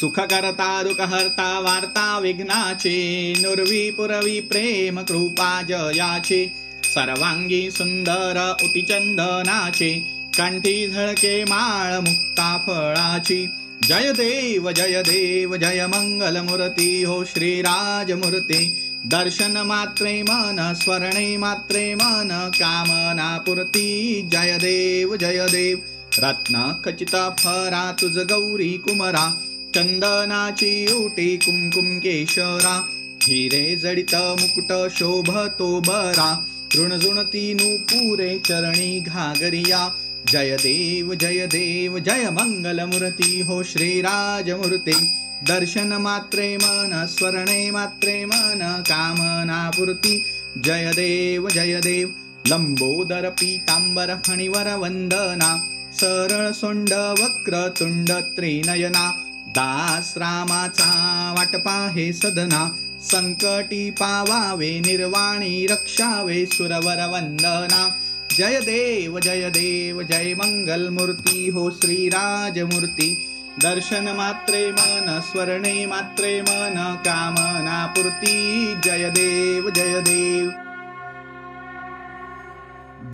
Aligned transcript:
सुख 0.00 0.18
करता 0.20 0.82
दुःख 0.82 1.00
हरता 1.00 1.60
वार्ता 1.60 2.18
विघ्नाची 2.18 3.34
नुर्वी 3.40 3.90
पुरवी 3.90 4.40
प्रेम 4.40 5.00
कृपा 5.00 5.62
जयाची 5.62 6.44
कंठी 10.38 10.88
झळके 10.88 11.44
माळ 11.44 11.92
मुक्ता 12.00 12.58
फळाची 12.66 13.46
जय 13.82 14.12
देव 14.12 14.70
जय 14.70 15.02
देव 15.02 15.56
जय 15.56 15.86
मंगल 15.86 16.36
मूर्ती 16.40 17.02
हो 17.02 17.24
श्रीराजमूर्ती। 17.24 18.76
दर्शन 19.06 19.56
मात्रे 19.66 20.22
मन 20.22 20.72
स्वर्णे 20.76 21.36
मात्रे 21.36 21.94
मन 21.94 22.28
कामना 22.54 23.38
पूर्ती 23.38 24.28
जय 24.32 24.58
देव 24.58 25.16
जय 25.16 25.46
देव। 25.50 25.78
रत्न 26.18 26.72
खचित 26.84 27.16
फरा 27.38 27.92
तुझ 27.92 28.18
गौरी 28.18 28.72
कुमरा 28.72 29.42
चंदनाची 29.74 30.72
ओटी 30.92 31.38
हिरे 33.22 33.76
जडित 33.76 34.14
मुकुट 34.40 34.72
शोभतो 34.90 35.68
बरा 35.80 36.28
ऋणजुणती 36.76 37.42
नुपुरे 37.54 38.38
चरणी 38.38 38.98
घागरिया 39.00 39.88
जय 40.28 40.56
देव 40.56 41.14
जय 41.14 41.46
देव 41.46 41.98
जय 41.98 42.28
मंगल 42.30 42.80
मूर्ती 42.84 43.40
हो 43.40 43.62
श्रीराजमूर्ती। 43.62 44.92
दर्शन 45.48 45.92
मात्रे 46.00 46.56
मन 46.56 47.06
स्वर्णे 47.08 47.70
मात्रे 47.70 48.24
मन 48.24 48.82
कामना 48.88 49.70
पूर्ती 49.70 50.16
जय 50.64 50.90
देव 50.96 51.48
जय 51.48 51.80
देव 51.80 52.08
लंबोदर 52.46 53.28
पीतांबर 53.30 54.14
फणीवर 54.26 54.74
वंदना 54.76 55.56
सरळ 55.94 56.50
सोंड 56.52 56.92
वक्र 57.20 57.68
तुंड 57.80 58.10
त्रिनयना 58.36 59.10
दास 59.50 60.14
रामाचा 60.16 60.90
वाटपा 61.38 61.88
हे 61.90 62.12
सदना 62.12 62.76
संकटी 63.00 63.90
पावावे 63.90 64.80
निर्वाणी 64.80 65.66
रक्षावे 65.66 66.46
सुरवर 66.46 67.06
वंदना. 67.06 67.96
जय 68.38 68.60
देव 68.60 69.20
जय 69.20 69.50
देव 69.50 70.02
जय 70.02 70.34
मंगल 70.34 70.88
मूर्ती 70.88 71.48
हो 71.48 71.70
श्रीराजमूर्ती 71.70 73.26
दर्शन 73.62 74.14
मात्रे 74.16 74.72
मन 74.72 75.20
स्वर्णे 75.32 75.86
मात्रे 75.86 76.42
मन 76.42 76.96
कामना 77.04 77.86
पूर्ती 77.86 78.74
जय 78.84 79.10
देव 79.10 79.70
जय 79.70 80.00
देव. 80.00 80.69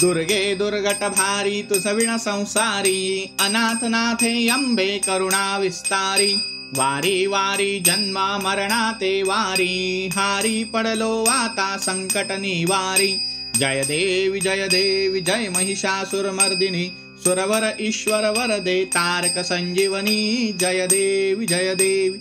दुर्गे 0.01 0.55
दुर्गट 0.55 1.05
भारी 1.05 1.63
तुझ 1.63 1.87
विण 1.87 2.17
संसारी 2.17 3.31
अनाथ 3.41 3.85
नाथे 3.85 4.49
अंबे 4.49 5.01
करुणा 5.07 5.59
विस्तारी 5.59 6.35
वारी 6.77 7.27
वारी 7.27 7.81
जन्मा 7.81 8.39
मरणा 8.39 8.93
ते 8.93 9.23
वारी 9.23 10.09
हारी 10.09 10.65
पडलो 10.65 11.25
आता 11.25 11.77
संकट 11.77 12.33
निवारी. 12.33 13.17
जय 13.57 13.85
देवी 13.85 14.41
जय 14.41 14.69
देवी 14.69 15.21
जय 15.21 15.53
महिषासुर 15.57 16.31
मर्दिनी 16.31 16.93
सुरवर 17.25 17.77
ईश्वर 17.81 18.31
वरदे 18.31 18.85
तारक 18.85 19.39
संजीवनी. 19.39 20.53
जय 20.61 20.87
देवी 20.87 21.47
जय 21.47 21.75
देवी. 21.75 22.19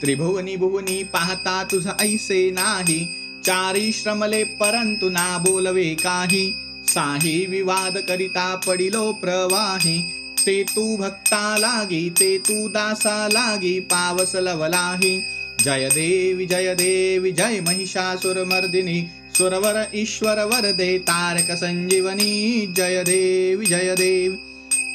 त्रिभुवनी 0.00 0.56
भुवनी 0.56 1.04
पाहता 1.04 1.64
तुझ 1.64 1.86
ऐसे 2.00 2.50
नाही 2.50 3.04
चारी 3.44 3.92
श्रमले 3.92 4.44
परंतु 4.44 5.10
ना 5.10 5.38
बोलवे 5.38 5.94
काही. 5.94 6.54
साही 6.90 7.46
विवाद 7.46 7.98
करिता 7.98 8.54
पडिलो 8.56 9.12
प्रवाही। 9.12 9.98
ते 10.44 10.62
तू 10.64 10.96
भक्ता 10.96 11.56
लागी 11.56 12.10
ते 12.10 12.38
तू 12.38 12.68
दासा 12.68 13.28
लागी 13.28 13.78
पावस 13.80 14.34
लवलाही। 14.36 15.22
जय 15.60 15.88
देवी 15.88 16.46
जय 16.46 16.74
देवी 16.74 17.32
जय 17.32 17.60
महिषासुर 17.60 18.44
मर्दिनी। 18.44 19.06
सुरवर 19.36 19.86
ईश्वर 19.94 20.44
वरदे 20.44 20.98
तारक 20.98 21.50
संजीवनी। 21.50 22.66
जय 22.66 23.02
देवी 23.04 23.66
जय 23.66 23.94
देवी। 23.94 24.36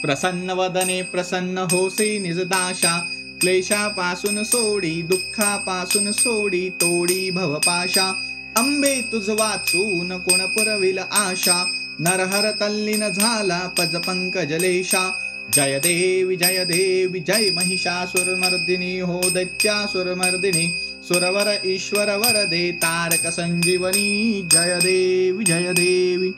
प्रसन्न 0.02 0.52
वदने 0.52 1.02
प्रसन्न 1.04 1.58
होसे 1.58 2.20
निजदाशा 2.20 2.98
क्लेशापासून 3.42 4.44
सोडी 4.44 5.02
दुःखापासून 5.04 6.12
सोडी 6.12 6.70
तोडी 6.70 7.32
भवपाशा 7.32 8.10
अंबे 8.58 8.96
तुझ 9.02 9.30
वाचून 9.30 10.18
कोण 10.20 10.46
पुरविल 10.48 11.00
आशा। 11.00 11.64
नरहर 12.00 12.50
तल्लीन 12.62 13.08
झाला 13.10 13.60
पज 13.78 13.96
पंकजलेशा 14.06 15.10
जय 15.54 15.80
देवी 15.80 16.36
जय 16.36 16.64
देवी 16.66 17.20
जय 17.20 17.50
महिषासुर 17.56 18.36
मर्दिनी 18.36 18.98
हो 19.00 19.20
दैत्यासुर 19.34 20.14
मर्दिनी 20.16 20.68
सुरवर 21.08 21.54
ईश्वर 21.66 22.16
वरदे 22.18 22.72
तारक 22.84 23.28
संजीवनी 23.34 24.42
जय 24.52 24.80
देवी 24.84 25.44
जय 25.44 25.72
देवी 25.74 26.32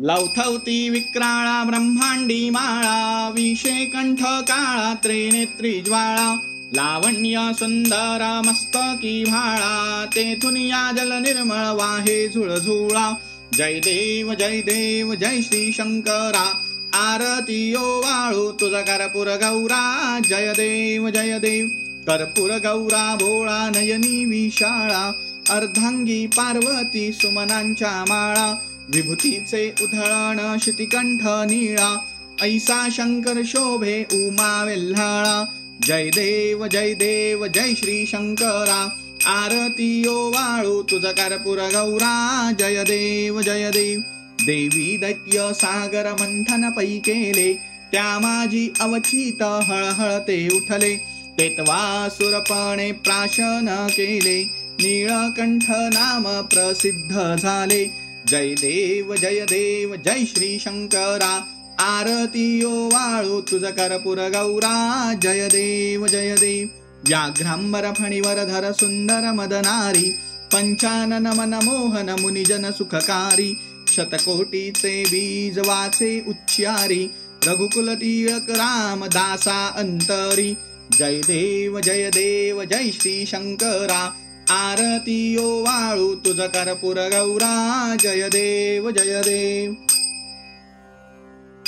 लवथवती 0.00 0.88
विक्राळा 0.90 1.62
ब्रह्मांडी 1.64 2.48
माळा 2.50 3.28
विषे 3.34 3.84
कंठ 3.84 4.22
काळा 4.48 4.94
त्रिनेत्री 5.04 5.80
ज्वाळा 5.80 6.34
लावण्य 6.74 7.50
सुंदर 7.58 8.22
मस्तकी 8.46 9.22
भाळा 9.24 10.04
तेथून 10.14 10.56
या 10.56 10.90
जल 10.96 11.12
निर्मळ 11.22 11.66
वाहे 11.80 12.26
झुळझुळा 12.28 13.12
जय 13.56 13.78
देव 13.78 14.34
जय 14.34 14.60
देव 14.60 15.14
जय 15.14 15.40
श्री 15.42 15.72
शंकरा. 15.72 16.60
आरती 16.94 17.70
यो 17.70 17.98
वाळू 17.98 18.52
तुझा 18.52 18.80
कर्पूर 18.80 19.26
गौरा. 19.26 20.18
जय 20.28 20.52
देव 20.52 21.08
जय 21.08 21.38
देव. 21.38 21.66
कर्पूर 22.06 22.50
गौरा 22.50 23.14
भोळा 23.14 23.70
नयनी 23.74 24.24
विशाळा. 24.24 25.12
अर्धांगी 25.50 26.26
पार्वती 26.26 27.12
सुमनांच्या 27.12 28.04
माळा. 28.08 28.56
विभूतीचे 28.88 29.74
उधळण 29.82 30.56
शितिकंठ 30.62 31.20
निळा. 31.24 32.00
ऐसा 32.42 32.88
शंकर 32.90 33.42
शोभे 33.44 34.04
उमा 34.12 34.64
वेल्हाळा. 34.64 35.44
जय 35.82 36.08
देव 36.08 36.66
जय 36.66 36.94
देव 36.94 37.46
जय 37.46 37.74
श्री 37.74 38.06
शंकरा. 38.06 38.88
आरतीयो 39.26 40.30
वाळू 40.30 40.82
तुझ 40.82 41.04
कर्पूर 41.04 41.58
गौरा 41.58 42.52
जय 42.58 42.82
देव 42.82 43.40
जय 43.40 43.70
देव. 43.70 44.00
देवी 44.46 44.96
दैत्य 44.96 45.50
सागर 45.54 46.12
मंथन 46.12 46.70
पै 46.70 46.86
केले 46.86 47.52
त्या 47.92 48.18
माझी 48.18 48.72
अवचित 48.80 49.42
हळहळते 49.42 50.48
उठले. 50.54 50.96
तेतवा 51.38 52.08
सुरपणे 52.10 52.92
प्राशन 52.92 53.86
केले 53.90 54.42
नीळकंठ 54.80 55.62
नाम 55.70 56.40
प्रसिद्ध 56.40 57.36
झाले. 57.42 57.84
जय 58.28 58.54
देव 58.54 59.14
जय 59.14 59.40
देव 59.40 59.94
जय 59.94 60.24
श्री 60.24 60.58
शंकरा. 60.58 61.44
आरतीयो 61.78 62.86
वाळू 62.86 63.40
तुझ 63.40 63.64
कर्पूर 63.64 64.18
गौरा 64.18 65.14
जय 65.22 65.48
देव 65.48 66.06
जय 66.06 66.34
देव. 66.34 66.81
व्याघ्रांबर 67.08 67.90
फणिवरधर 67.92 68.70
सुंदर 68.72 69.30
मदनारी 69.32 70.08
पंचानन 70.52 71.26
मनमोहन 71.26 72.10
मुनिजन 72.20 72.70
सुखकारी 72.70 73.52
शतकोटीचे 73.88 75.02
बीज 75.04 75.58
वाचे 75.58 76.12
उच्चारी 76.28 77.06
रघुकुल 77.46 77.94
टिळक 77.94 78.50
राम 78.50 79.04
दासा 79.06 79.66
अंतरी 79.76 80.52
जय 80.98 81.20
देव 81.20 81.78
जय 81.80 82.08
देव 82.10 82.62
जय 82.64 82.90
श्री 82.90 83.24
शंकरा। 83.26 84.02
आरती 84.50 85.20
यो 85.32 85.48
वाळू 85.62 86.14
तुझ 86.14 86.40
कर्पूर 86.54 86.98
गौरा 87.08 87.96
जय 88.00 88.28
देव 88.28 88.90
जय 88.90 89.20
देव। 89.20 89.74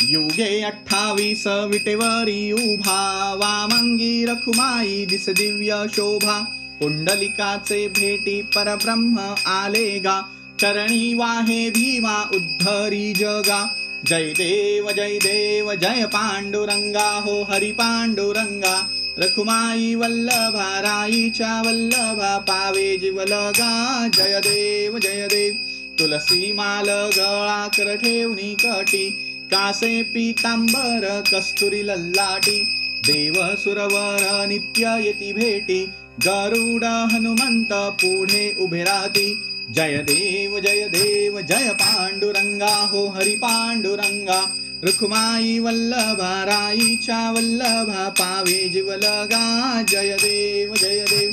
युगे 0.02 0.62
अठ्ठावीस 0.62 1.46
विटेवरी 1.46 2.52
उभा 2.52 3.34
वामंगी 3.34 4.24
रखुमाई 4.24 5.06
दिस 5.06 5.28
दिव्य 5.28 5.86
शोभा 5.92 6.38
पुंडलिकाचे 6.80 7.88
भेटी 7.88 8.42
परब्रह्म 8.42 9.34
आले 9.46 9.98
गा 9.98 10.20
चरणी 10.60 11.14
वाहे 11.14 11.70
भीमा 11.70 12.30
उद्धरी 12.34 13.12
जगा. 13.12 13.76
जय 14.06 14.32
देव 14.32 14.90
जय 14.90 15.18
देव 15.18 15.74
जय 15.74 16.04
पांडुरंगा 16.06 17.08
हो 17.18 17.42
हरी 17.42 17.72
पांडुरंगा. 17.72 18.90
रखुमाई 19.18 19.94
वल्लभा 19.94 20.80
राईच्या 20.80 21.62
वल्लभा 21.66 22.38
पावे 22.38 22.96
जीवलगा 22.96 24.08
जय 24.14 24.40
देव 24.40 24.98
जय 24.98 25.26
देव 25.26 25.54
तुलसी 25.98 26.52
माल 26.52 26.88
गळा 26.88 27.68
कर 27.76 27.94
ठेवणी 27.96 28.54
कटी. 28.54 29.23
कासे 29.50 30.02
पीतांबर 30.02 31.22
कस्तुरी 31.32 31.86
लल्लाटी 31.86 32.64
देव 33.06 33.56
सुरवर 33.56 34.46
नित्य 34.48 35.02
येती 35.04 35.32
भेटी 35.32 35.84
गरुड 36.26 36.84
हनुमंत 36.84 37.72
पुढे 37.72 38.54
उभे 38.58 38.84
राहती. 38.84 39.42
जय 39.74 39.96
देव 39.98 40.58
जय 40.58 40.88
देव 40.88 41.40
जय 41.40 41.68
पांडुरंगा 41.72 42.88
हो 42.90 43.06
हरी 43.08 43.36
पांडुरंगा. 43.36 44.54
रुक्माई 44.84 45.58
वल्लभा 45.58 46.44
राईच्या 46.44 47.30
वल्लभा 47.30 48.08
पावे 48.08 48.68
जिवलगा 48.68 49.82
जय 49.88 50.16
देव 50.16 50.74
जय 50.74 51.04
देव. 51.10 51.30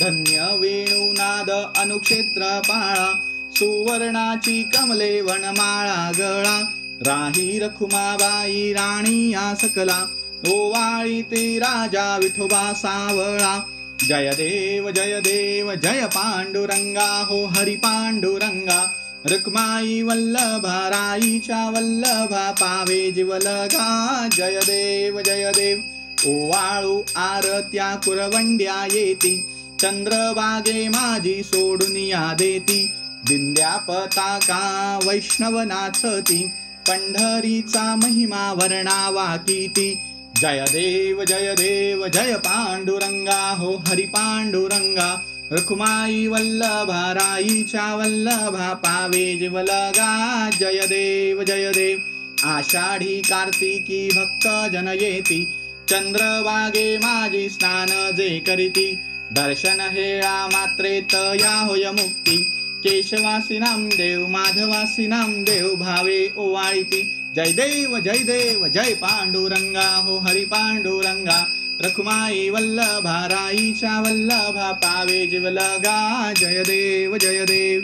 धन्य 0.00 0.56
वेणुनाद 0.56 1.50
अनुक्षेत्र 1.78 2.60
पाळा. 2.68 3.12
सुवर्णाची 3.56 4.62
कमले 4.62 5.20
वनमाळा 5.20 6.12
गळा. 6.18 6.62
राही 7.06 7.58
रखुमाबाई 7.58 8.72
राणी 8.72 9.30
या 9.30 9.54
सकला 9.60 10.06
ओवाळी 10.48 11.22
ते 11.22 11.58
राजा 11.58 12.18
विठोबा 12.22 12.72
सावळा. 12.76 13.60
जय 14.08 14.30
देव 14.30 14.90
जय 14.90 15.20
देव 15.20 15.72
जय 15.74 16.06
पांडुरंगा 16.06 17.24
हो 17.28 17.44
हरी 17.44 17.76
पांडुरंगा. 17.76 18.90
रुक्माई 19.24 20.02
वल्लभा 20.02 20.88
राईच्या 20.88 21.70
वल्लभा 21.70 22.50
पावे 22.50 23.10
जिवलगा 23.10 24.28
जय 24.32 24.58
देव 24.60 25.20
जय 25.20 25.50
देव 25.50 25.78
ओवाळू 26.26 27.02
आरत्या 27.16 27.94
कुरवंड्या 27.94 28.86
येती. 28.92 29.44
चंद्रबागे 29.80 30.88
माझी 30.88 31.42
सोडून 31.42 31.96
या 31.96 32.34
देती. 32.38 32.90
दिंद्या 33.28 33.76
पताका 33.76 34.98
वैष्णव 35.04 35.60
नाचती 35.60 36.50
पंढरीचा 36.88 37.96
महिमा 37.96 38.52
वर्णावा 38.52 39.36
किती 39.36 39.98
जय 40.36 40.64
देव 40.68 41.24
जय 41.24 41.52
देव 41.52 42.06
जय 42.06 42.34
पांडुरंगा 42.34 43.56
हो 43.58 43.82
हरी 43.88 44.02
पांडुरंगा. 44.02 45.22
रुक्माई 45.52 46.26
वल्लभा 46.26 47.12
राईच्या 47.14 47.94
वल्लभा 47.94 48.72
पावे 48.72 49.36
जिवलगा 49.36 50.50
जय 50.60 50.80
देव 50.86 51.42
जय 51.42 51.70
देव. 51.70 51.98
आषाढी 52.44 53.20
कार्तिकी 53.20 54.08
भक्त 54.16 54.48
जन 54.72 54.88
येती. 54.88 55.44
चंद्रबागे 55.88 56.98
माझी 56.98 57.48
स्नान 57.48 58.16
जे 58.16 58.38
करीती. 58.38 58.98
दर्शन 59.32 59.80
हेळा 59.80 60.46
मात्रे 60.46 61.00
तया 61.00 61.60
होय 61.60 61.90
मुक्ती. 61.90 62.50
केशवासी 62.86 63.58
देव 63.96 64.26
माधवासी 64.26 65.06
देव 65.42 65.74
भावे 65.74 66.28
ओवाळीती 66.36 67.10
जय 67.36 67.52
देव 67.52 67.98
जय 67.98 68.18
देव 68.18 68.66
जय 68.66 68.94
पांडुरंगा 68.94 69.96
हो 69.96 70.18
हरी 70.18 70.44
पांडुरंगा. 70.44 71.46
रखुमाई 71.80 72.48
वल्लभा 72.48 73.28
राईच्या 73.30 74.00
वल्लभा 74.00 74.72
पावे 74.72 75.26
जिवलगा 75.26 76.32
जय 76.36 76.62
देव 76.62 77.16
जय 77.16 77.44
देव. 77.44 77.80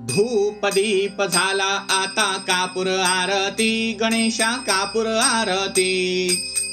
धूप 0.00 0.66
दीप 0.66 1.22
झाला 1.22 1.86
आता 1.90 2.36
कापूर 2.38 2.86
आरती. 2.86 3.96
गणेशा 4.00 4.56
कापूर 4.56 5.06
आरती. 5.06 6.28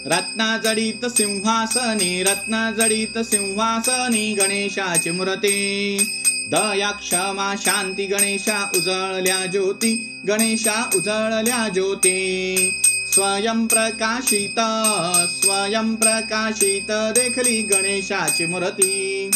रत्ना 0.06 0.58
जडित 0.58 1.06
सिंहासनी 1.06 2.24
रत्ना 2.24 2.72
जडित 2.72 3.18
सिंहासनी 3.18 4.34
गणेशाची 4.34 5.12
मूर्ती. 5.12 5.98
दया 6.52 6.92
क्षमा 6.92 7.56
शांती 7.58 8.06
गणेशा 8.06 8.70
उजळल्या 8.76 9.46
ज्योती 9.46 10.10
गणेशा 10.28 10.90
उजळल्या 10.96 11.70
ज्योती. 11.70 12.74
स्वयं 13.12 13.68
प्रकाशित 13.68 14.60
स्वयं 15.42 15.96
प्रकाशित 15.96 16.92
देखली 16.92 17.62
गणेशाची 17.62 18.46
मूर्ती. 18.46 19.30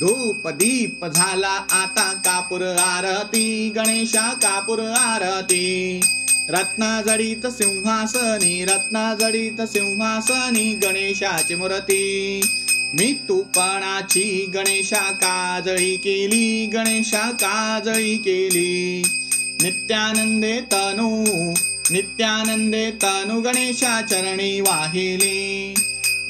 धूप 0.00 0.48
दीप 0.48 1.06
झाला 1.06 1.64
आता 1.70 2.12
कापूर 2.12 2.60
आरती 2.66 3.72
गणेशा 3.76 4.32
कापूर 4.32 4.78
आरती. 4.78 6.00
रत्नाजडित 6.48 7.46
सिंहासनी 7.46 8.64
रत्नाजडित 8.64 9.62
सिंहासनी 9.62 10.72
गणेशाची 10.72 11.54
मूर्ती. 11.54 12.40
मी 12.94 13.12
तुपाणाची 13.28 14.50
गणेशा 14.54 15.10
काजळी 15.12 15.96
केली 15.96 16.66
गणेशा 16.66 17.30
काजळी 17.30 18.16
केली. 18.16 19.02
नित्यानंदे 19.62 20.60
तनु 20.60 21.24
नित्यानंदे 21.90 22.90
तनु 22.90 23.40
गणेशा 23.40 24.02
चरणी 24.02 24.60
वाहिली. 24.60 25.74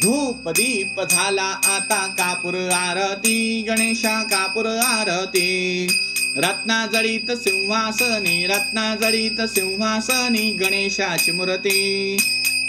धूप 0.03 0.49
दीप 0.49 1.01
झाला 1.11 1.61
आता 1.65 2.07
कापूर 2.07 2.55
आरती 2.69 3.63
गणेशा 3.63 4.23
कापूर 4.23 4.67
आरती. 4.67 5.87
रत्ना 6.37 6.87
सिंहासनी 7.37 8.47
रत्ना 8.47 8.97
सिंहासनी 9.47 10.51
गणेशाची 10.51 11.33
मूर्ती. 11.33 12.17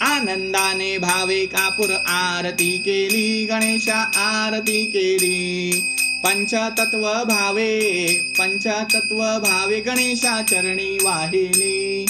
आनंदाने 0.01 0.97
भावे 0.97 1.45
कापूर 1.45 1.91
आरती 2.07 2.77
केली 2.77 3.45
गणेशा 3.45 3.95
आरती 4.15 4.85
केली. 4.85 5.71
पंचतत्व 6.23 7.13
भावे 7.23 7.79
पंचतत्व 8.39 9.17
भावे 9.17 9.79
गणेशा 9.79 10.41
चरणी 10.41 10.97
वाहिली. 11.03 12.05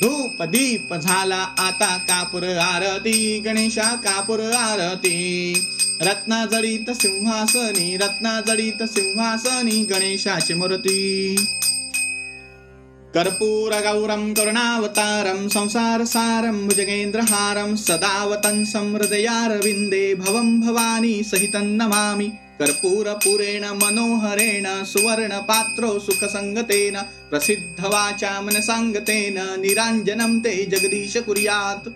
धूप 0.00 0.42
दीप 0.42 0.94
झाला 0.94 1.46
आता 1.58 1.96
कापूर 1.96 2.42
आरती 2.56 3.38
गणेशा 3.38 3.94
कापूर 3.94 4.40
आरती. 4.40 5.54
रत्ना 6.00 6.46
जडित 6.46 6.90
सिंहासनी 6.90 7.96
रत्ना 7.96 8.40
जडित 8.40 8.82
सिंहासनी 8.82 9.84
गणेशाची 9.84 10.54
मूर्ती. 10.54 11.36
कर्पूरगौरं 13.15 14.23
करुणावतारं 14.33 15.47
संसारसारं 15.49 16.57
भुजगेन्द्रहारं 16.67 17.75
सदावतंसं 17.83 18.93
हृदयारविन्दे 18.95 20.03
भवं 20.15 20.49
भवानी 20.61 21.13
सहितं 21.23 21.67
नमामि 21.77 22.27
कर्पूरपुरेण 22.59 23.65
मनोहरेण 23.81 24.67
सुवर्णपात्रो 24.91 25.89
सुखसङ्गतेन 25.99 26.97
प्रसिद्धवाचा 27.29 28.31
मनसाङ्गतेन 28.41 29.37
निराञ्जनं 29.63 30.39
ते 30.45 30.53
जगदीश 30.71 31.17
कुर्यात् 31.25 31.89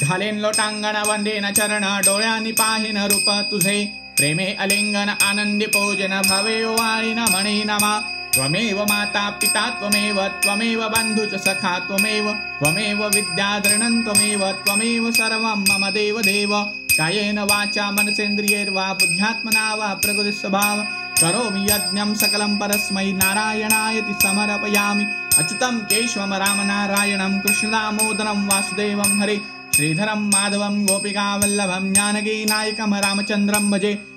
घालेन 0.00 0.38
लोटांगण 0.40 0.96
वंदेन 1.08 1.52
चरण 1.56 1.84
डोळ्यांनी 2.06 2.52
पाहिन 2.60 2.98
रूप 3.12 3.28
तुझे 3.50 3.78
प्रेमे 4.18 4.52
अलिंगन 4.60 5.08
आनंदी 5.20 5.66
पूजन 5.74 6.20
भवे 6.28 6.62
वाळीन 6.64 7.18
मणी 7.34 7.62
नमा 7.66 7.94
त्वमेव 8.37 8.83
माता 8.83 9.29
पिता 9.29 9.69
त्वमेव 9.69 10.17
त्वमेव 10.27 10.81
बन्धु 10.89 11.25
च 11.25 11.35
सखा 11.35 11.79
त्वमेव 11.79 12.31
त्वमेव 12.31 13.07
विद्याधरणं 13.07 14.01
त्वमेव 14.01 14.51
त्वमेव 14.51 15.11
सर्वं 15.11 15.63
मम 15.69 15.89
देव 15.89 16.19
देव 16.21 16.53
कायेन 16.97 17.39
वाचा 17.39 17.91
मनसेन्द्रियैर्वा 17.91 18.93
बुद्ध्यात्मना 18.93 19.75
वा 19.75 19.87
प्रकृतिस्वभाव। 19.93 20.77
करोमि 21.21 21.61
यज्ञं 21.63 22.13
सकलं 22.15 22.57
परस्मै 22.57 23.11
नारायणायति 23.11 24.13
समर्पयामि। 24.23 25.05
अच्युतं 25.37 25.79
केशवं 25.79 26.37
रामनारायणं 26.37 27.39
कृष्णदामोदरं 27.39 28.47
वासुदेवं 28.47 29.19
हरे। 29.19 29.41
श्रीधरं 29.75 30.21
माधवं 30.27 30.85
गोपिकावल्लभं 30.85 31.93
ज्ञानगीनायकं 31.93 32.93
रामचन्द्रं 32.99 33.71
भजे। 33.71 34.16